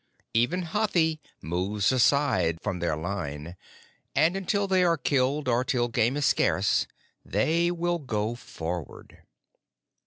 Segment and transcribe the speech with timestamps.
[0.33, 3.55] Even Hathi moves aside from their line,
[4.15, 6.87] and until they are killed, or till game is scarce,
[7.23, 9.19] they will go forward.